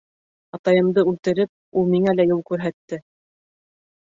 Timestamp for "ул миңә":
1.83-2.17